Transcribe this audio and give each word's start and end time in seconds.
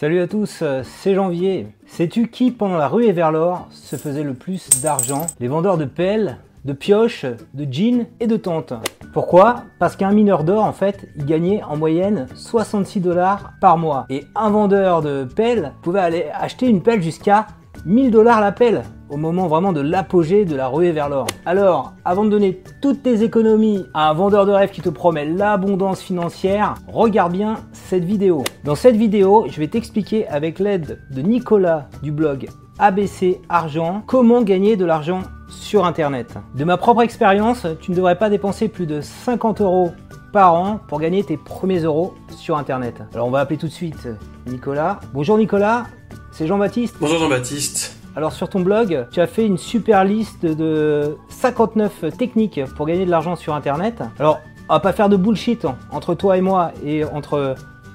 Salut 0.00 0.20
à 0.20 0.26
tous, 0.26 0.60
euh, 0.62 0.80
c'est 0.82 1.14
Janvier. 1.14 1.66
Sais-tu 1.84 2.28
qui, 2.28 2.52
pendant 2.52 2.78
la 2.78 2.88
ruée 2.88 3.12
vers 3.12 3.30
l'or, 3.30 3.68
se 3.70 3.96
faisait 3.96 4.22
le 4.22 4.32
plus 4.32 4.80
d'argent? 4.80 5.26
Les 5.40 5.46
vendeurs 5.46 5.76
de 5.76 5.84
pelles, 5.84 6.38
de 6.64 6.72
pioches, 6.72 7.26
de 7.52 7.70
jeans 7.70 8.06
et 8.18 8.26
de 8.26 8.38
tentes. 8.38 8.72
Pourquoi? 9.12 9.64
Parce 9.78 9.96
qu'un 9.96 10.12
mineur 10.12 10.42
d'or, 10.42 10.64
en 10.64 10.72
fait, 10.72 11.06
il 11.18 11.26
gagnait 11.26 11.62
en 11.62 11.76
moyenne 11.76 12.28
66 12.34 13.00
dollars 13.00 13.52
par 13.60 13.76
mois. 13.76 14.06
Et 14.08 14.24
un 14.34 14.48
vendeur 14.48 15.02
de 15.02 15.24
pelles 15.36 15.74
pouvait 15.82 16.00
aller 16.00 16.24
acheter 16.32 16.66
une 16.66 16.82
pelle 16.82 17.02
jusqu'à 17.02 17.48
1000 17.86 18.10
dollars 18.10 18.40
la 18.40 18.52
pelle 18.52 18.82
au 19.08 19.16
moment 19.16 19.48
vraiment 19.48 19.72
de 19.72 19.80
l'apogée 19.80 20.44
de 20.44 20.54
la 20.54 20.68
ruée 20.68 20.92
vers 20.92 21.08
l'or. 21.08 21.26
Alors, 21.46 21.94
avant 22.04 22.24
de 22.24 22.30
donner 22.30 22.62
toutes 22.80 23.02
tes 23.02 23.22
économies 23.22 23.84
à 23.94 24.10
un 24.10 24.14
vendeur 24.14 24.46
de 24.46 24.52
rêve 24.52 24.70
qui 24.70 24.80
te 24.82 24.88
promet 24.88 25.24
l'abondance 25.24 26.00
financière, 26.00 26.74
regarde 26.88 27.32
bien 27.32 27.56
cette 27.72 28.04
vidéo. 28.04 28.44
Dans 28.64 28.74
cette 28.74 28.96
vidéo, 28.96 29.46
je 29.48 29.58
vais 29.58 29.68
t'expliquer 29.68 30.28
avec 30.28 30.58
l'aide 30.58 31.00
de 31.10 31.22
Nicolas 31.22 31.88
du 32.02 32.12
blog 32.12 32.48
ABC 32.78 33.40
Argent 33.48 34.02
comment 34.06 34.42
gagner 34.42 34.76
de 34.76 34.84
l'argent 34.84 35.22
sur 35.48 35.84
Internet. 35.84 36.34
De 36.54 36.64
ma 36.64 36.76
propre 36.76 37.02
expérience, 37.02 37.66
tu 37.80 37.90
ne 37.90 37.96
devrais 37.96 38.16
pas 38.16 38.30
dépenser 38.30 38.68
plus 38.68 38.86
de 38.86 39.00
50 39.00 39.60
euros 39.60 39.92
par 40.32 40.54
an 40.54 40.78
pour 40.86 41.00
gagner 41.00 41.24
tes 41.24 41.36
premiers 41.36 41.80
euros 41.80 42.14
sur 42.30 42.56
Internet. 42.56 43.02
Alors 43.14 43.26
on 43.26 43.30
va 43.30 43.40
appeler 43.40 43.58
tout 43.58 43.66
de 43.66 43.72
suite 43.72 44.08
Nicolas. 44.46 45.00
Bonjour 45.12 45.36
Nicolas, 45.36 45.86
c'est 46.32 46.46
Jean-Baptiste. 46.46 46.96
Bonjour 47.00 47.18
Jean-Baptiste. 47.18 47.96
Alors 48.16 48.32
sur 48.32 48.48
ton 48.48 48.60
blog, 48.60 49.06
tu 49.12 49.20
as 49.20 49.26
fait 49.26 49.46
une 49.46 49.58
super 49.58 50.04
liste 50.04 50.44
de 50.44 51.16
59 51.28 52.16
techniques 52.18 52.60
pour 52.76 52.86
gagner 52.86 53.06
de 53.06 53.10
l'argent 53.10 53.36
sur 53.36 53.54
Internet. 53.54 54.02
Alors, 54.18 54.40
on 54.68 54.74
va 54.74 54.80
pas 54.80 54.92
faire 54.92 55.08
de 55.08 55.16
bullshit 55.16 55.66
entre 55.90 56.14
toi 56.14 56.36
et 56.36 56.40
moi 56.40 56.72
et 56.84 57.04
entre 57.04 57.54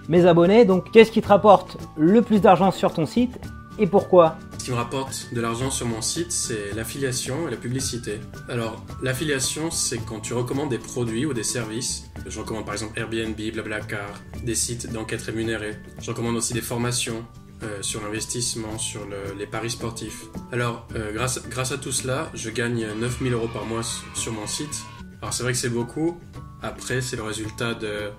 mes 0.10 0.26
abonnés. 0.26 0.66
Donc, 0.66 0.92
qu'est-ce 0.92 1.12
qui 1.12 1.22
te 1.22 1.28
rapporte 1.28 1.78
le 1.98 2.22
plus 2.22 2.42
d'argent 2.42 2.72
sur 2.72 2.94
ton 2.94 3.06
site 3.06 3.40
et 3.78 3.88
pourquoi? 3.88 4.38
Ce 4.58 4.66
qui 4.66 4.72
me 4.72 4.78
rapporte 4.78 5.28
de 5.34 5.42
l'argent 5.42 5.70
sur 5.70 5.86
mon 5.86 6.02
site, 6.02 6.32
c'est 6.32 6.74
l'affiliation 6.76 7.48
et 7.48 7.52
la 7.52 7.58
publicité. 7.58 8.20
Alors, 8.50 8.84
l'affiliation, 9.04 9.70
c'est 9.70 9.98
quand 9.98 10.22
tu 10.22 10.34
recommandes 10.34 10.70
des 10.70 10.78
produits 10.78 11.26
ou 11.26 11.34
des 11.34 11.44
services. 11.44 12.06
Je 12.26 12.40
recommande 12.40 12.66
par 12.66 12.74
exemple 12.74 12.98
Airbnb, 12.98 13.40
Blablacar, 13.54 14.10
des 14.44 14.56
sites 14.56 14.92
d'enquête 14.92 15.22
rémunérés. 15.22 15.76
Je 16.02 16.10
recommande 16.10 16.36
aussi 16.36 16.54
des 16.54 16.62
formations, 16.62 17.26
euh, 17.66 17.82
sur 17.82 18.02
l'investissement, 18.02 18.78
sur 18.78 19.02
les 19.38 19.48
paris 19.48 19.72
sportifs. 19.72 20.26
Alors, 20.52 20.88
euh, 20.96 21.12
grâce, 21.12 21.42
grâce 21.50 21.72
à 21.72 21.78
tout 21.78 21.92
cela, 21.92 22.32
je 22.34 22.50
gagne 22.50 22.88
9000 22.98 23.34
euros 23.34 23.48
par 23.48 23.66
mois 23.66 23.84
sur 24.14 24.32
mon 24.32 24.48
site. 24.48 24.84
Alors, 25.22 25.34
c'est 25.34 25.44
vrai 25.44 25.54
que 25.54 25.58
c'est 25.58 25.70
beaucoup. 25.70 26.20
Après, 26.62 27.02
c'est 27.02 27.16
le 27.16 27.24
résultat 27.24 27.74
de 27.74 28.12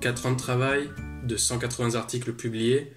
4 0.00 0.26
ans 0.26 0.32
de 0.32 0.38
travail, 0.38 0.90
de 1.24 1.36
180 1.36 1.94
articles 1.94 2.32
publiés. 2.32 2.92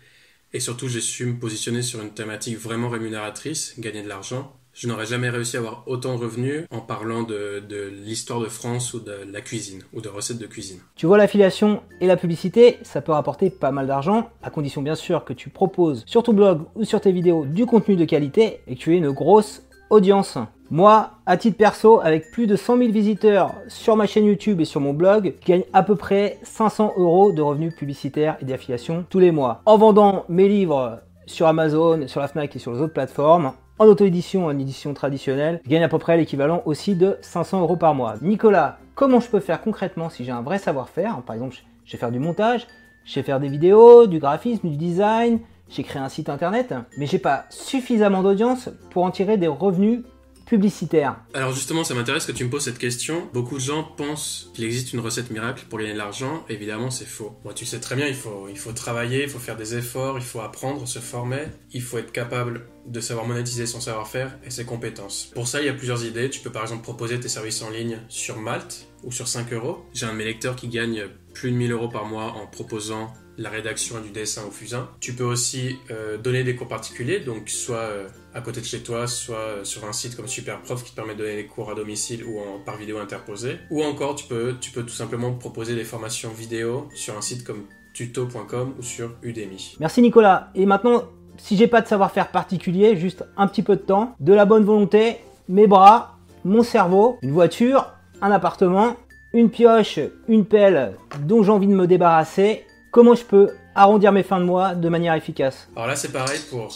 Et 0.54 0.60
surtout, 0.60 0.88
j'ai 0.88 1.02
su 1.02 1.26
me 1.26 1.40
positionner 1.40 1.82
sur 1.82 2.02
une 2.02 2.14
thématique 2.14 2.58
vraiment 2.58 2.90
rémunératrice, 2.90 3.74
gagner 3.80 4.04
de 4.04 4.10
l'argent 4.10 4.60
je 4.74 4.88
n'aurais 4.88 5.06
jamais 5.06 5.30
réussi 5.30 5.56
à 5.56 5.60
avoir 5.60 5.84
autant 5.86 6.16
de 6.18 6.24
revenus 6.24 6.66
en 6.72 6.80
parlant 6.80 7.24
de, 7.24 7.64
l'histoire 8.04 8.40
de 8.40 8.48
France 8.48 8.94
ou 8.94 9.00
de 9.00 9.14
la 9.32 9.42
cuisine 9.42 9.84
ou 9.94 10.02
de 10.02 10.10
recettes 10.10 10.40
de 10.40 10.48
cuisine. 10.48 10.80
Tu 10.96 11.06
vois 11.06 11.18
l'affiliation 11.18 11.82
et 12.02 12.08
la 12.08 12.18
publicité, 12.18 12.78
ça 12.82 13.02
peut 13.02 13.12
rapporter 13.12 13.50
pas 13.50 13.72
mal 13.72 13.88
d'argent, 13.88 14.30
à 14.42 14.50
condition 14.50 14.82
bien 14.82 14.96
sûr 14.96 15.24
que 15.26 15.34
tu 15.34 15.50
proposes 15.50 16.04
sur 16.06 16.24
ton 16.24 16.34
blog 16.34 16.62
ou 16.76 16.84
sur 16.84 17.00
tes 17.02 17.12
vidéos 17.12 17.46
du 17.46 17.66
contenu 17.66 17.96
de 17.96 18.06
qualité 18.06 18.62
et 18.68 18.76
que 18.76 18.80
tu 18.80 18.94
aies 18.94 18.98
une 18.98 19.12
grosse 19.12 19.64
audience. 19.90 20.38
Moi, 20.72 21.12
à 21.28 21.38
titre 21.38 21.58
perso, 21.58 22.00
avec 22.02 22.32
plus 22.32 22.48
de 22.48 22.56
100 22.56 22.80
000 22.80 22.92
visiteurs 22.92 23.54
sur 23.68 23.96
ma 23.96 24.08
chaîne 24.08 24.26
YouTube 24.26 24.60
et 24.60 24.66
sur 24.66 24.82
mon 24.82 24.94
blog, 24.94 25.36
je 25.42 25.46
gagne 25.46 25.64
à 25.72 25.84
peu 25.84 25.96
près 25.96 26.40
500 26.42 26.94
euros 26.98 27.32
de 27.32 27.44
revenus 27.44 27.76
publicitaires 27.76 28.38
et 28.42 28.46
d'affiliation 28.46 29.06
tous 29.08 29.20
les 29.20 29.30
mois. 29.30 29.62
En 29.66 29.78
vendant 29.78 30.26
mes 30.30 30.48
livres 30.48 31.00
sur 31.26 31.48
Amazon, 31.48 32.08
sur 32.08 32.22
la 32.22 32.28
Fnac 32.28 32.56
et 32.56 32.60
sur 32.60 32.74
les 32.74 32.82
autres 32.82 32.94
plateformes, 32.94 33.54
en 33.80 33.86
auto-édition, 33.86 34.46
en 34.46 34.58
édition 34.58 34.94
traditionnelle, 34.94 35.60
je 35.64 35.70
gagne 35.70 35.84
à 35.84 35.90
peu 35.90 35.98
près 35.98 36.16
l'équivalent 36.16 36.62
aussi 36.66 36.96
de 36.96 37.18
500 37.22 37.62
euros 37.62 37.76
par 37.76 37.96
mois. 37.96 38.16
Nicolas, 38.22 38.78
comment 38.94 39.20
je 39.20 39.30
peux 39.30 39.40
faire 39.40 39.62
concrètement 39.62 40.10
si 40.10 40.24
j'ai 40.24 40.32
un 40.32 40.42
vrai 40.42 40.60
savoir-faire? 40.60 41.22
Par 41.26 41.36
exemple, 41.36 41.56
je 41.84 41.92
sais 41.92 41.98
faire 41.98 42.12
du 42.12 42.20
montage, 42.20 42.68
je 43.06 43.14
sais 43.14 43.24
faire 43.24 43.40
des 43.40 43.50
vidéos, 43.50 44.06
du 44.06 44.20
graphisme, 44.20 44.70
du 44.70 44.78
design, 44.78 45.40
j'ai 45.70 45.84
créé 45.84 46.02
un 46.02 46.10
site 46.10 46.30
internet, 46.30 46.76
mais 46.98 47.08
j'ai 47.08 47.18
pas 47.18 47.46
suffisamment 47.50 48.22
d'audience 48.22 48.70
pour 48.92 49.04
en 49.04 49.12
tirer 49.12 49.38
des 49.38 49.48
revenus 49.48 50.04
publicitaire 50.46 51.18
Alors 51.34 51.54
justement, 51.54 51.84
ça 51.84 51.94
m'intéresse 51.94 52.26
que 52.26 52.32
tu 52.32 52.44
me 52.44 52.50
poses 52.50 52.64
cette 52.64 52.78
question. 52.78 53.30
Beaucoup 53.34 53.56
de 53.56 53.62
gens 53.62 53.84
pensent 53.84 54.52
qu'il 54.54 54.64
existe 54.66 54.94
une 54.94 55.00
recette 55.00 55.32
miracle 55.32 55.66
pour 55.70 55.80
gagner 55.80 55.94
de 55.94 55.98
l'argent. 55.98 56.46
Évidemment, 56.50 56.90
c'est 56.90 57.06
faux. 57.06 57.38
Moi, 57.44 57.54
tu 57.54 57.66
sais 57.66 57.80
très 57.80 57.96
bien, 57.96 58.08
il 58.08 58.16
faut, 58.16 58.48
il 58.50 58.58
faut 58.58 58.74
travailler, 58.74 59.24
il 59.24 59.30
faut 59.30 59.40
faire 59.40 59.58
des 59.58 59.76
efforts, 59.76 60.18
il 60.18 60.24
faut 60.24 60.42
apprendre, 60.42 60.88
se 60.88 61.00
former. 61.00 61.46
Il 61.72 61.82
faut 61.82 61.98
être 61.98 62.12
capable 62.12 62.68
de 62.86 63.00
savoir 63.00 63.26
monétiser 63.26 63.66
son 63.66 63.80
savoir-faire 63.80 64.38
et 64.46 64.50
ses 64.50 64.66
compétences. 64.66 65.32
Pour 65.34 65.48
ça, 65.48 65.62
il 65.62 65.66
y 65.66 65.70
a 65.70 65.74
plusieurs 65.74 66.06
idées. 66.06 66.30
Tu 66.30 66.42
peux 66.42 66.52
par 66.52 66.64
exemple 66.64 66.84
proposer 66.84 67.20
tes 67.20 67.30
services 67.30 67.62
en 67.62 67.70
ligne 67.70 68.00
sur 68.10 68.38
Malte 68.38 68.88
ou 69.04 69.12
sur 69.12 69.28
5 69.28 69.52
euros. 69.54 69.86
J'ai 69.94 70.06
un 70.06 70.14
de 70.14 70.18
mes 70.18 70.26
lecteurs 70.26 70.56
qui 70.56 70.68
gagne 70.68 71.04
plus 71.34 71.52
de 71.52 71.56
1000 71.56 71.72
euros 71.72 71.90
par 71.90 72.06
mois 72.06 72.34
en 72.34 72.48
proposant 72.48 73.14
la 73.38 73.50
rédaction 73.50 74.00
du 74.00 74.10
dessin 74.12 74.44
au 74.48 74.52
fusain. 74.52 74.90
Tu 75.00 75.14
peux 75.14 75.24
aussi 75.24 75.78
euh, 75.90 76.18
donner 76.18 76.44
des 76.44 76.56
cours 76.56 76.68
particuliers, 76.68 77.20
donc 77.20 77.50
soit 77.50 77.78
euh, 77.78 78.08
à 78.34 78.42
côté 78.42 78.62
de 78.62 78.66
chez 78.66 78.82
toi, 78.82 79.08
soit 79.08 79.38
euh, 79.38 79.64
sur 79.64 79.86
un 79.86 79.94
site 79.94 80.16
comme 80.16 80.28
Superprof 80.28 80.84
qui 80.84 80.92
te 80.92 80.96
permet 80.96 81.14
de 81.14 81.20
donner 81.20 81.36
des 81.36 81.48
cours 81.48 81.72
à 81.72 81.76
domicile 81.76 82.24
ou 82.26 82.40
en, 82.40 82.60
par 82.64 82.78
vidéo 82.78 83.00
interposée. 83.00 83.58
Ou 83.72 83.84
encore, 83.84 84.16
tu 84.16 84.28
peux, 84.28 84.56
tu 84.60 84.72
peux 84.72 84.84
tout 84.84 84.94
simplement 84.94 85.34
proposer 85.34 85.76
des 85.76 85.84
formations 85.84 86.30
vidéo 86.30 86.88
sur 86.94 87.18
un 87.18 87.22
site 87.22 87.44
comme 87.44 87.66
tuto.com 87.94 88.76
ou 88.78 88.84
sur 88.84 89.16
Udemy. 89.24 89.78
Merci 89.80 90.02
Nicolas. 90.02 90.50
Et 90.56 90.66
maintenant, 90.66 91.04
si 91.38 91.58
j'ai 91.58 91.68
pas 91.68 91.82
de 91.82 91.88
savoir-faire 91.88 92.30
particulier, 92.30 92.96
juste 92.98 93.24
un 93.38 93.48
petit 93.48 93.64
peu 93.64 93.76
de 93.76 93.82
temps, 93.82 94.16
de 94.20 94.34
la 94.34 94.46
bonne 94.46 94.64
volonté, 94.64 95.18
mes 95.48 95.68
bras, 95.68 96.18
mon 96.44 96.64
cerveau, 96.64 97.18
une 97.22 97.32
voiture, 97.32 97.93
un 98.24 98.32
appartement, 98.32 98.96
une 99.34 99.52
pioche, 99.52 100.00
une 100.28 100.46
pelle 100.46 100.94
dont 101.20 101.44
j'ai 101.44 101.52
envie 101.52 101.68
de 101.68 101.76
me 101.76 101.86
débarrasser 101.86 102.66
Comment 102.94 103.16
je 103.16 103.26
peux 103.26 103.50
arrondir 103.74 104.12
mes 104.12 104.22
fins 104.22 104.40
de 104.40 104.46
mois 104.46 104.76
de 104.76 104.88
manière 104.88 105.16
efficace? 105.16 105.68
Alors 105.76 105.88
là, 105.88 105.96
c'est 105.96 106.12
pareil 106.12 106.40
pour 106.52 106.72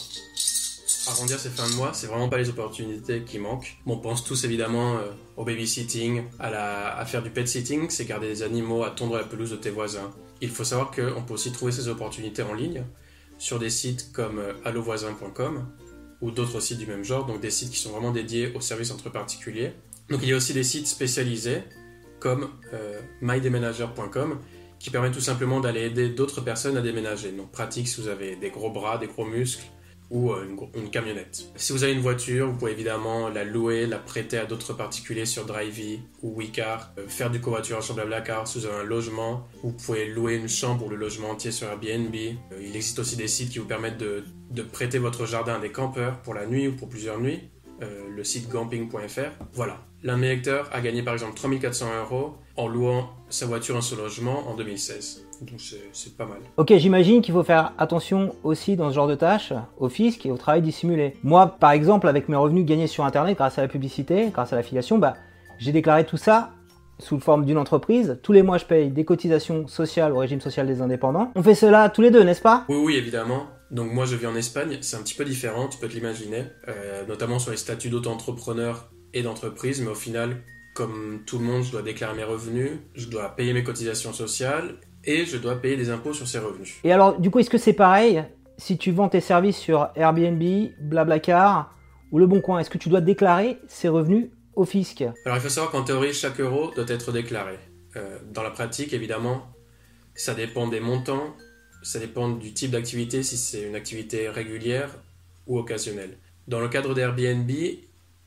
arrondir 1.08 1.40
ses 1.40 1.50
fins 1.50 1.70
de 1.70 1.76
mois, 1.76 1.92
c'est 1.94 2.08
vraiment 2.08 2.28
pas 2.28 2.40
les 2.40 2.50
opportunités 2.50 3.22
qui 3.22 3.38
manquent. 3.38 3.78
On 3.86 3.98
pense 3.98 4.24
tous 4.24 4.44
évidemment 4.44 4.96
euh, 4.96 5.12
au 5.38 5.46
babysitting, 5.46 6.24
à, 6.40 6.98
à 6.98 7.06
faire 7.06 7.22
du 7.22 7.30
pet 7.30 7.48
sitting, 7.48 7.92
c'est 7.92 8.06
garder 8.06 8.28
des 8.30 8.42
animaux, 8.42 8.84
à 8.84 8.90
tondre 8.90 9.16
la 9.16 9.26
pelouse 9.26 9.52
de 9.52 9.58
tes 9.58 9.70
voisins. 9.70 10.10
Il 10.42 10.50
faut 10.50 10.64
savoir 10.64 10.90
qu'on 10.90 11.22
peut 11.22 11.36
aussi 11.36 11.52
trouver 11.52 11.72
ces 11.72 11.88
opportunités 11.88 12.42
en 12.42 12.56
ligne 12.56 12.84
sur 13.38 13.60
des 13.60 13.70
sites 13.70 14.12
comme 14.12 14.40
euh, 14.40 14.54
allovoisin.com 14.66 15.68
ou 16.22 16.32
d'autres 16.32 16.60
sites 16.60 16.80
du 16.80 16.88
même 16.88 17.04
genre, 17.04 17.28
donc 17.28 17.42
des 17.42 17.52
sites 17.52 17.70
qui 17.70 17.78
sont 17.78 17.92
vraiment 17.92 18.12
dédiés 18.12 18.52
aux 18.56 18.62
services 18.62 18.90
entre 18.90 19.12
particuliers. 19.12 19.74
Donc 20.10 20.22
il 20.24 20.30
y 20.30 20.34
a 20.34 20.38
aussi 20.38 20.54
des 20.54 20.64
sites 20.64 20.88
spécialisés 20.88 21.64
comme 22.20 22.50
euh, 22.74 23.00
qui 24.80 24.90
permet 24.90 25.12
tout 25.12 25.22
simplement 25.22 25.60
d'aller 25.60 25.82
aider 25.82 26.10
d'autres 26.10 26.42
personnes 26.42 26.78
à 26.78 26.82
déménager. 26.82 27.32
Donc 27.32 27.52
pratique 27.52 27.88
si 27.88 28.02
vous 28.02 28.08
avez 28.08 28.36
des 28.36 28.50
gros 28.50 28.70
bras, 28.70 28.98
des 28.98 29.08
gros 29.08 29.26
muscles 29.26 29.66
ou 30.10 30.32
euh, 30.32 30.48
une, 30.76 30.90
camionnette. 30.90 31.52
Si 31.56 31.74
vous 31.74 31.84
avez 31.84 31.94
une 31.94 32.02
voiture, 32.02 32.48
vous 32.48 32.58
pouvez 32.58 32.72
évidemment 32.72 33.30
la 33.30 33.44
louer, 33.44 33.86
la 33.86 33.98
prêter 33.98 34.38
à 34.38 34.46
d'autres 34.46 34.74
particuliers 34.74 35.26
sur 35.26 35.46
Drivey 35.46 36.00
ou 36.22 36.40
WeCar, 36.40 36.94
euh, 36.98 37.08
faire 37.08 37.30
du 37.30 37.42
covoiturage 37.42 37.84
sur 37.84 37.96
Blablacar 37.96 38.48
si 38.48 38.60
vous 38.60 38.66
avez 38.66 38.76
un 38.76 38.84
logement, 38.84 39.48
vous 39.64 39.74
pouvez 39.74 40.08
louer 40.08 40.36
une 40.36 40.48
chambre 40.48 40.86
ou 40.86 40.90
le 40.90 40.96
logement 40.96 41.32
entier 41.32 41.52
sur 41.52 41.68
Airbnb. 41.68 42.16
Euh, 42.16 42.62
il 42.62 42.76
existe 42.76 43.00
aussi 43.00 43.18
des 43.18 43.28
sites 43.28 43.50
qui 43.50 43.60
vous 43.60 43.66
permettent 43.66 43.98
de, 43.98 44.24
prêter 44.72 44.98
votre 44.98 45.26
jardin 45.26 45.56
à 45.56 45.60
des 45.60 45.72
campeurs 45.72 46.22
pour 46.22 46.34
la 46.34 46.46
nuit 46.46 46.70
ou 46.70 46.76
pour 46.76 46.88
plusieurs 46.88 47.20
nuits. 47.20 47.42
Le 47.82 48.24
site 48.24 48.50
gamping.fr. 48.50 49.32
Voilà. 49.54 49.78
L'un 50.04 50.16
de 50.16 50.22
mes 50.22 50.30
lecteurs 50.30 50.70
a 50.72 50.80
gagné 50.82 51.02
par 51.02 51.14
exemple 51.14 51.36
3400 51.36 51.86
euros 52.02 52.36
en 52.56 52.68
louant 52.68 53.10
sa 53.30 53.46
voiture 53.46 53.76
en 53.76 53.82
son 53.82 53.96
logement 53.98 54.48
en 54.48 54.56
2016. 54.56 55.26
Donc 55.42 55.60
c'est 55.92 56.18
pas 56.18 56.26
mal. 56.26 56.40
Ok, 56.58 56.74
j'imagine 56.78 57.22
qu'il 57.22 57.34
faut 57.34 57.44
faire 57.44 57.74
attention 57.78 58.36
aussi 58.44 58.76
dans 58.76 58.90
ce 58.90 58.96
genre 58.96 59.08
de 59.08 59.16
tâches 59.16 59.54
au 59.78 59.90
fisc 59.90 60.26
et 60.26 60.32
au 60.32 60.38
travail 60.38 60.62
dissimulé. 60.62 61.14
Moi, 61.24 61.48
par 61.48 61.72
exemple, 61.72 62.08
avec 62.08 62.30
mes 62.30 62.36
revenus 62.36 62.66
gagnés 62.66 62.88
sur 62.88 63.06
Internet 63.06 63.38
grâce 63.38 63.58
à 63.58 63.62
la 63.62 63.68
publicité, 63.68 64.30
grâce 64.32 64.54
à 64.54 64.56
l'affiliation, 64.56 64.98
bah, 64.98 65.16
j'ai 65.60 65.72
déclaré 65.72 66.06
tout 66.06 66.18
ça 66.18 66.52
sous 67.00 67.20
forme 67.20 67.46
d'une 67.46 67.60
entreprise. 67.60 68.20
Tous 68.24 68.32
les 68.32 68.42
mois, 68.42 68.58
je 68.58 68.66
paye 68.66 68.90
des 68.90 69.06
cotisations 69.06 69.68
sociales 69.68 70.12
au 70.12 70.18
régime 70.18 70.42
social 70.42 70.66
des 70.66 70.82
indépendants. 70.82 71.32
On 71.36 71.44
fait 71.44 71.56
cela 71.56 71.90
tous 71.90 72.02
les 72.02 72.10
deux, 72.10 72.24
n'est-ce 72.24 72.42
pas? 72.42 72.66
Oui, 72.70 72.78
oui, 72.84 72.96
évidemment. 72.96 73.44
Donc 73.72 73.92
moi, 73.92 74.06
je 74.06 74.16
vis 74.16 74.28
en 74.28 74.36
Espagne. 74.36 74.78
C'est 74.82 74.96
un 74.96 75.02
petit 75.02 75.16
peu 75.16 75.26
différent, 75.26 75.68
tu 75.68 75.78
peux 75.78 75.88
te 75.88 75.94
l'imaginer. 75.94 76.46
Euh, 76.68 77.06
notamment 77.08 77.40
sur 77.40 77.52
les 77.52 77.58
statuts 77.58 77.90
d'auto-entrepreneur 77.90 78.90
et 79.14 79.22
d'entreprise. 79.24 79.82
Mais 79.82 79.90
au 79.90 79.96
final, 79.96 80.44
comme 80.74 81.24
tout 81.26 81.40
le 81.40 81.46
monde, 81.46 81.64
je 81.64 81.72
dois 81.72 81.82
déclarer 81.82 82.16
mes 82.16 82.24
revenus, 82.24 82.72
je 82.94 83.08
dois 83.08 83.36
payer 83.36 83.54
mes 83.54 83.64
cotisations 83.64 84.14
sociales 84.14 84.76
et 85.04 85.26
je 85.26 85.38
dois 85.38 85.56
payer 85.56 85.76
des 85.76 85.90
impôts 85.90 86.14
sur 86.14 86.28
ces 86.28 86.40
revenus. 86.40 86.76
Et 86.84 86.92
alors, 86.92 87.20
du 87.20 87.30
coup, 87.30 87.40
est-ce 87.40 87.50
que 87.50 87.58
c'est 87.58 87.74
pareil 87.74 88.24
si 88.58 88.78
tu 88.78 88.92
vends 88.92 89.10
tes 89.10 89.22
services 89.22 89.58
sur 89.58 89.90
Airbnb, 89.96 90.44
Blablacar 90.82 91.76
ou 92.12 92.20
Le 92.20 92.28
Bon 92.28 92.42
Coin? 92.42 92.60
Est-ce 92.60 92.70
que 92.70 92.78
tu 92.78 92.90
dois 92.90 93.02
déclarer 93.02 93.58
ces 93.68 93.90
revenus 93.90 94.30
au 94.56 94.66
fisc? 94.66 95.02
Alors, 95.26 95.38
il 95.38 95.42
faut 95.42 95.50
savoir 95.50 95.72
qu'en 95.72 95.84
théorie, 95.84 96.14
chaque 96.14 96.40
euro 96.40 96.72
doit 96.76 96.86
être 96.88 97.12
déclaré. 97.12 97.58
Euh, 97.96 98.20
dans 98.32 98.44
la 98.44 98.52
pratique, 98.52 98.94
évidemment, 98.94 99.48
ça 100.14 100.34
dépend 100.34 100.68
des 100.68 100.80
montants 100.80 101.36
ça 101.84 102.00
dépend 102.00 102.30
du 102.30 102.54
type 102.54 102.72
d'activité, 102.72 103.24
si 103.24 103.38
c'est 103.38 103.62
une 103.64 103.76
activité 103.76 104.30
régulière 104.30 104.90
ou 105.46 105.58
occasionnelle. 105.60 106.18
Dans 106.48 106.60
le 106.60 106.70
cadre 106.70 106.94
d'Airbnb, 106.94 107.50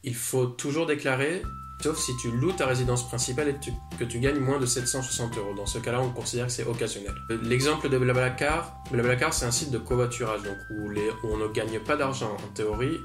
il 0.02 0.14
faut 0.14 0.46
toujours 0.46 0.86
déclarer, 0.86 1.42
sauf 1.82 1.98
si 1.98 2.12
tu 2.20 2.30
loues 2.30 2.52
ta 2.52 2.66
résidence 2.66 3.06
principale 3.06 3.48
et 3.48 3.56
que 3.98 4.04
tu 4.04 4.18
gagnes 4.18 4.38
moins 4.38 4.58
de 4.58 4.66
760 4.66 5.36
euros. 5.38 5.54
Dans 5.54 5.66
ce 5.66 5.78
cas-là, 5.78 6.00
on 6.00 6.10
considère 6.10 6.46
que 6.46 6.52
c'est 6.52 6.66
occasionnel. 6.66 7.14
L'exemple 7.42 7.88
de 7.88 7.98
Blablacar, 7.98 8.82
Blablacar 8.90 9.32
c'est 9.32 9.46
un 9.46 9.50
site 9.50 9.70
de 9.70 9.78
covoiturage, 9.78 10.42
donc 10.42 10.56
où, 10.70 10.90
où 10.90 11.32
on 11.32 11.36
ne 11.36 11.48
gagne 11.48 11.80
pas 11.80 11.96
d'argent 11.96 12.36
en 12.36 12.48
théorie, 12.54 12.98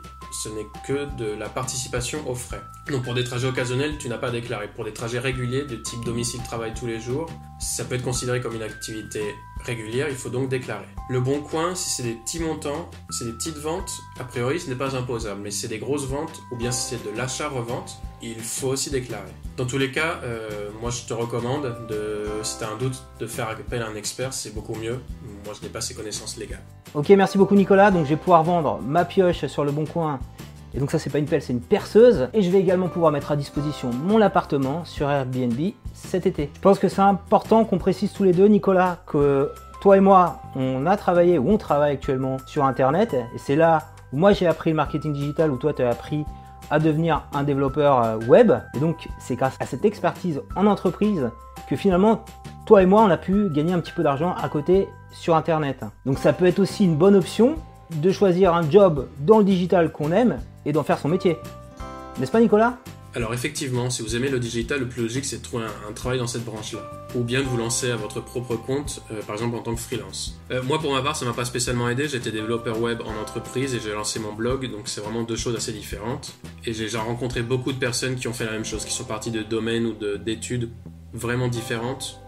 ce 0.43 0.49
n'est 0.49 0.67
que 0.85 1.15
de 1.17 1.37
la 1.37 1.49
participation 1.49 2.29
aux 2.29 2.35
frais. 2.35 2.61
Donc 2.89 3.03
pour 3.03 3.13
des 3.13 3.23
trajets 3.23 3.47
occasionnels, 3.47 3.97
tu 3.97 4.09
n'as 4.09 4.17
pas 4.17 4.27
à 4.27 4.31
déclarer. 4.31 4.67
Pour 4.67 4.85
des 4.85 4.93
trajets 4.93 5.19
réguliers, 5.19 5.63
de 5.63 5.75
type 5.75 6.03
domicile-travail 6.05 6.73
tous 6.73 6.87
les 6.87 6.99
jours, 6.99 7.29
ça 7.59 7.85
peut 7.85 7.95
être 7.95 8.03
considéré 8.03 8.41
comme 8.41 8.55
une 8.55 8.63
activité 8.63 9.21
régulière, 9.65 10.07
il 10.09 10.15
faut 10.15 10.29
donc 10.29 10.49
déclarer. 10.49 10.85
Le 11.09 11.19
bon 11.19 11.41
coin, 11.41 11.75
si 11.75 11.89
c'est 11.89 12.03
des 12.03 12.13
petits 12.13 12.39
montants, 12.39 12.89
c'est 13.09 13.25
des 13.25 13.33
petites 13.33 13.57
ventes, 13.57 13.91
a 14.19 14.23
priori 14.23 14.59
ce 14.59 14.69
n'est 14.69 14.75
pas 14.75 14.95
imposable, 14.95 15.41
mais 15.43 15.51
si 15.51 15.61
c'est 15.61 15.67
des 15.67 15.79
grosses 15.79 16.07
ventes 16.07 16.41
ou 16.51 16.55
bien 16.55 16.71
si 16.71 16.95
c'est 16.95 17.11
de 17.11 17.15
l'achat-revente, 17.15 17.97
il 18.21 18.39
faut 18.39 18.69
aussi 18.69 18.89
déclarer. 18.89 19.31
Dans 19.57 19.65
tous 19.65 19.77
les 19.77 19.91
cas, 19.91 20.19
euh, 20.23 20.69
moi 20.81 20.89
je 20.89 21.03
te 21.03 21.13
recommande, 21.13 21.75
de, 21.89 22.25
si 22.43 22.57
tu 22.57 22.63
as 22.63 22.69
un 22.69 22.77
doute, 22.77 23.03
de 23.19 23.27
faire 23.27 23.49
appel 23.49 23.81
à 23.81 23.87
un 23.87 23.95
expert, 23.95 24.33
c'est 24.33 24.53
beaucoup 24.53 24.75
mieux. 24.75 24.99
Moi 25.45 25.53
je 25.57 25.65
n'ai 25.65 25.71
pas 25.71 25.81
ces 25.81 25.93
connaissances 25.93 26.37
légales. 26.37 26.63
Ok, 26.93 27.09
merci 27.09 27.37
beaucoup 27.37 27.55
Nicolas. 27.55 27.91
Donc 27.91 28.05
je 28.05 28.09
vais 28.09 28.15
pouvoir 28.17 28.43
vendre 28.43 28.79
ma 28.81 29.05
pioche 29.05 29.45
sur 29.45 29.63
le 29.63 29.71
bon 29.71 29.85
coin. 29.85 30.19
Et 30.75 30.79
donc 30.79 30.91
ça 30.91 30.99
c'est 30.99 31.09
pas 31.09 31.19
une 31.19 31.25
pelle, 31.25 31.41
c'est 31.41 31.53
une 31.53 31.61
perceuse. 31.61 32.27
Et 32.33 32.41
je 32.41 32.51
vais 32.51 32.59
également 32.59 32.89
pouvoir 32.89 33.11
mettre 33.11 33.31
à 33.31 33.37
disposition 33.37 33.91
mon 33.91 34.21
appartement 34.21 34.83
sur 34.83 35.09
Airbnb 35.09 35.57
cet 35.93 36.25
été. 36.25 36.51
Je 36.53 36.59
pense 36.59 36.79
que 36.79 36.89
c'est 36.89 37.01
important 37.01 37.63
qu'on 37.63 37.77
précise 37.77 38.11
tous 38.11 38.23
les 38.23 38.33
deux, 38.33 38.47
Nicolas, 38.47 38.97
que 39.07 39.51
toi 39.81 39.95
et 39.97 40.01
moi, 40.01 40.41
on 40.55 40.85
a 40.85 40.97
travaillé 40.97 41.37
ou 41.39 41.49
on 41.49 41.57
travaille 41.57 41.93
actuellement 41.93 42.37
sur 42.45 42.65
Internet. 42.65 43.13
Et 43.13 43.37
c'est 43.37 43.55
là 43.55 43.83
où 44.11 44.17
moi 44.17 44.33
j'ai 44.33 44.47
appris 44.47 44.71
le 44.71 44.75
marketing 44.75 45.13
digital, 45.13 45.49
où 45.49 45.57
toi 45.57 45.73
tu 45.73 45.81
as 45.81 45.89
appris 45.89 46.25
à 46.69 46.79
devenir 46.79 47.23
un 47.33 47.43
développeur 47.43 48.03
euh, 48.03 48.17
web. 48.27 48.51
Et 48.75 48.79
donc 48.79 49.07
c'est 49.17 49.35
grâce 49.35 49.55
à 49.61 49.65
cette 49.65 49.85
expertise 49.85 50.41
en 50.57 50.65
entreprise 50.65 51.29
que 51.69 51.77
finalement 51.77 52.25
toi 52.65 52.83
et 52.83 52.85
moi 52.85 53.01
on 53.01 53.09
a 53.09 53.17
pu 53.17 53.49
gagner 53.49 53.73
un 53.73 53.79
petit 53.79 53.93
peu 53.93 54.03
d'argent 54.03 54.35
à 54.41 54.49
côté 54.49 54.89
sur 55.11 55.35
Internet. 55.35 55.85
Donc 56.05 56.17
ça 56.17 56.33
peut 56.33 56.45
être 56.45 56.59
aussi 56.59 56.83
une 56.83 56.97
bonne 56.97 57.15
option 57.15 57.55
de 57.91 58.11
choisir 58.11 58.53
un 58.53 58.69
job 58.69 59.07
dans 59.19 59.39
le 59.39 59.43
digital 59.43 59.91
qu'on 59.91 60.11
aime 60.11 60.39
et 60.65 60.71
d'en 60.71 60.83
faire 60.83 60.99
son 60.99 61.09
métier. 61.09 61.37
N'est-ce 62.19 62.31
pas 62.31 62.39
Nicolas? 62.39 62.77
Alors 63.15 63.33
effectivement, 63.33 63.89
si 63.89 64.01
vous 64.01 64.17
aimez 64.17 64.27
le 64.27 64.39
digital, 64.39 64.81
le 64.81 64.89
plus 64.89 65.03
logique 65.03 65.23
c'est 65.23 65.37
de 65.37 65.43
trouver 65.43 65.63
un, 65.87 65.93
travail 65.93 66.19
dans 66.19 66.27
cette 66.27 66.43
branche-là. 66.43 66.81
Ou 67.15 67.23
bien 67.23 67.39
de 67.39 67.45
vous 67.45 67.55
lancer 67.55 67.89
à 67.89 67.95
votre 67.95 68.19
propre 68.19 68.57
compte, 68.57 69.01
euh, 69.09 69.21
par 69.21 69.35
exemple 69.35 69.55
en 69.55 69.61
tant 69.61 69.73
que 69.73 69.79
freelance. 69.79 70.37
Euh, 70.51 70.61
moi 70.63 70.79
pour 70.79 70.91
ma 70.91 71.01
part, 71.01 71.15
ça 71.15 71.25
m'a 71.25 71.31
pas 71.31 71.45
spécialement 71.45 71.87
aidé, 71.87 72.09
j'étais 72.09 72.31
développeur 72.31 72.81
web 72.81 73.01
en 73.01 73.21
entreprise 73.21 73.73
et 73.73 73.79
j'ai 73.79 73.93
lancé 73.93 74.19
mon 74.19 74.33
blog, 74.33 74.69
donc 74.69 74.89
c'est 74.89 74.99
vraiment 74.99 75.23
deux 75.23 75.37
choses 75.37 75.55
assez 75.55 75.71
différentes. 75.71 76.35
Et 76.65 76.73
j'ai 76.73 76.85
déjà 76.85 77.01
rencontré 77.01 77.41
beaucoup 77.41 77.71
de 77.71 77.77
personnes 77.77 78.15
qui 78.15 78.27
ont 78.27 78.33
fait 78.33 78.45
la 78.45 78.51
même 78.51 78.65
chose, 78.65 78.83
qui 78.83 78.93
sont 78.93 79.05
parties 79.05 79.31
de 79.31 79.43
domaines 79.43 79.85
ou 79.85 79.95
d'études 80.17 80.69
vraiment 81.13 81.47
différentes 81.47 82.19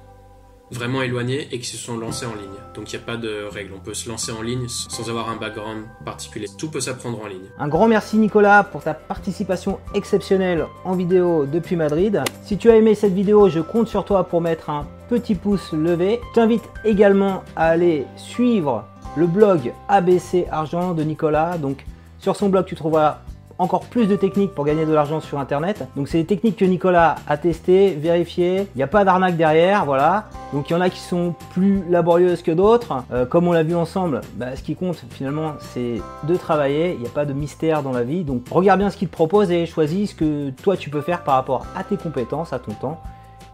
vraiment 0.72 1.02
éloignés 1.02 1.48
et 1.52 1.60
qui 1.60 1.68
se 1.68 1.78
sont 1.78 1.98
lancés 1.98 2.26
en 2.26 2.36
ligne. 2.36 2.48
Donc 2.76 2.92
il 2.92 2.98
n'y 2.98 3.04
a 3.04 3.06
pas 3.06 3.18
de 3.18 3.46
règle, 3.52 3.74
on 3.76 3.80
peut 3.80 3.94
se 3.94 4.10
lancer 4.10 4.32
en 4.32 4.42
ligne 4.42 4.68
sans 4.68 5.10
avoir 5.10 5.30
un 5.30 5.36
background 5.36 5.86
particulier. 6.06 6.48
Tout 6.58 6.70
peut 6.70 6.82
s'apprendre 6.82 7.22
en 7.22 7.28
ligne. 7.28 7.46
Un 7.60 7.68
grand 7.68 7.88
merci 7.88 8.18
Nicolas 8.18 8.64
pour 8.64 8.84
ta 8.84 8.94
participation 8.94 9.80
exceptionnelle 9.94 10.66
en 10.84 10.94
vidéo 10.94 11.46
depuis 11.46 11.76
Madrid. 11.76 12.22
Si 12.44 12.58
tu 12.58 12.70
as 12.70 12.76
aimé 12.76 12.96
cette 12.96 13.14
vidéo, 13.14 13.50
je 13.50 13.60
compte 13.60 13.88
sur 13.88 14.06
toi 14.06 14.26
pour 14.26 14.42
mettre 14.42 14.70
un 14.70 14.86
petit 15.10 15.36
pouce 15.36 15.72
levé. 15.72 16.20
Je 16.30 16.36
t'invite 16.36 16.64
également 16.84 17.44
à 17.56 17.68
aller 17.70 18.06
suivre 18.16 18.86
le 19.16 19.26
blog 19.26 19.74
ABC 19.88 20.48
Argent 20.52 20.94
de 20.94 21.04
Nicolas. 21.04 21.58
Donc 21.58 21.86
sur 22.20 22.36
son 22.36 22.50
blog, 22.50 22.66
tu 22.66 22.76
trouveras 22.76 23.20
encore 23.60 23.86
plus 23.86 24.06
de 24.06 24.16
techniques 24.16 24.54
pour 24.54 24.66
gagner 24.66 24.86
de 24.86 24.94
l'argent 24.94 25.20
sur 25.20 25.40
internet. 25.40 25.88
Donc 25.96 26.08
c'est 26.08 26.20
des 26.20 26.26
techniques 26.26 26.58
que 26.58 26.66
Nicolas 26.66 27.16
a 27.28 27.38
testées, 27.38 27.92
vérifiées. 27.96 28.68
Il 28.76 28.78
n'y 28.78 28.84
a 28.84 28.88
pas 28.88 29.04
d'arnaque 29.04 29.38
derrière, 29.38 29.86
voilà. 29.86 30.30
Donc 30.54 30.70
il 30.70 30.74
y 30.74 30.76
en 30.76 30.82
a 30.82 30.90
qui 30.90 31.00
sont 31.00 31.36
plus 31.52 31.84
laborieuses 31.90 32.42
que 32.42 32.52
d'autres. 32.52 33.04
Euh, 33.12 33.26
comme 33.26 33.48
on 33.48 33.52
l'a 33.52 33.64
vu 33.64 33.76
ensemble, 33.76 34.22
bah, 34.36 34.56
ce 34.56 34.64
qui 34.64 34.76
compte 34.76 34.98
finalement 35.12 35.56
c'est 35.74 36.02
de 36.24 36.36
travailler. 36.36 36.94
Il 36.94 37.02
n'y 37.02 37.08
a 37.08 37.12
pas 37.12 37.26
de 37.26 37.34
mystère 37.34 37.84
dans 37.84 37.92
la 37.92 38.04
vie. 38.04 38.24
Donc 38.24 38.44
regarde 38.50 38.80
bien 38.80 38.90
ce 38.90 38.98
qu'il 38.98 39.08
te 39.10 39.14
propose 39.14 39.52
et 39.52 39.66
choisis 39.66 40.12
ce 40.12 40.16
que 40.16 40.50
toi 40.52 40.78
tu 40.78 40.90
peux 40.90 41.02
faire 41.02 41.24
par 41.24 41.36
rapport 41.36 41.66
à 41.76 41.84
tes 41.84 41.98
compétences, 41.98 42.54
à 42.54 42.60
ton 42.60 42.74
temps, 42.74 43.02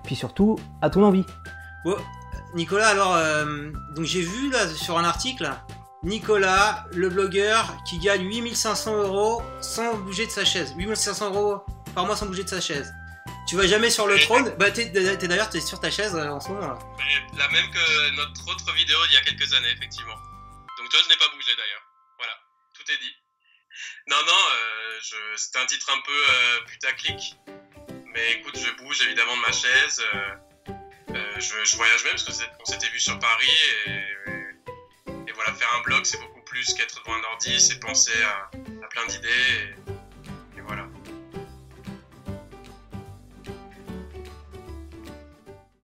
puis 0.04 0.16
surtout 0.16 0.58
à 0.82 0.90
ton 0.90 1.04
envie. 1.04 1.26
Nicolas, 2.56 2.88
alors 2.88 3.16
euh, 3.16 3.46
j'ai 4.02 4.22
vu 4.22 4.52
là 4.52 4.68
sur 4.68 5.00
un 5.00 5.04
article 5.04 5.50
Nicolas, 6.04 6.86
le 6.94 7.10
blogueur, 7.10 7.78
qui 7.86 7.98
gagne 7.98 8.24
8500 8.26 9.04
euros 9.04 9.42
sans 9.62 9.96
bouger 9.96 10.26
de 10.26 10.32
sa 10.32 10.44
chaise. 10.44 10.74
8500 10.78 11.34
euros 11.34 11.62
par 11.96 12.06
mois 12.06 12.16
sans 12.16 12.26
bouger 12.26 12.44
de 12.44 12.50
sa 12.50 12.60
chaise. 12.60 12.94
Tu 13.54 13.58
vas 13.58 13.68
jamais 13.68 13.92
sur 13.92 14.08
le 14.08 14.18
trône 14.18 14.50
Bah, 14.58 14.72
t'es, 14.72 14.86
d'ailleurs, 14.88 15.48
t'es 15.48 15.62
sur 15.62 15.80
ta 15.80 15.92
chaise 15.92 16.16
euh, 16.16 16.28
en 16.28 16.40
ce 16.40 16.50
moment. 16.50 16.74
La 17.38 17.48
même 17.50 17.70
que 17.70 18.10
notre 18.16 18.48
autre 18.48 18.74
vidéo 18.74 18.98
d'il 19.06 19.14
y 19.14 19.18
a 19.18 19.22
quelques 19.22 19.54
années, 19.54 19.70
effectivement. 19.70 20.16
Donc 20.80 20.90
toi, 20.90 21.00
je 21.04 21.10
n'ai 21.10 21.18
pas 21.18 21.28
bougé 21.36 21.52
d'ailleurs. 21.56 21.84
Voilà, 22.18 22.34
tout 22.74 22.92
est 22.92 22.98
dit. 22.98 23.14
Non, 24.08 24.18
non, 24.26 24.42
euh, 24.56 25.36
c'est 25.36 25.56
un 25.58 25.68
titre 25.68 25.88
un 25.96 26.02
peu 26.02 26.12
euh, 26.12 26.62
putaclic. 26.66 27.36
Mais 28.08 28.32
écoute, 28.32 28.58
je 28.58 28.72
bouge 28.84 29.04
évidemment 29.04 29.38
de 29.38 29.42
ma 29.42 29.52
chaise. 29.52 30.04
je, 31.38 31.76
voyage 31.76 32.04
même 32.06 32.14
parce 32.14 32.24
qu'on 32.24 32.66
s'était 32.66 32.90
vu 32.90 33.00
sur 33.00 33.20
Paris 33.20 33.60
et 33.86 35.32
voilà, 35.32 35.54
faire 35.54 35.70
un 35.78 35.82
blog, 35.82 36.06
c'est 36.06 36.20
beaucoup 36.20 36.42
plus 36.42 36.74
qu'être 36.74 37.04
devant 37.04 37.18
un 37.18 37.24
ordi, 37.26 37.62
c'est 37.62 37.80
penser 37.80 38.20
à, 38.24 38.50
à 38.84 38.88
plein 38.88 39.06
d'idées. 39.06 39.76